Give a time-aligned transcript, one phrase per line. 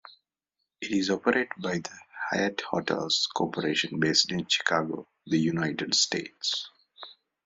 [0.81, 1.95] It is operated by the
[2.31, 6.71] Hyatt Hotels Corporation, based in Chicago, the United States.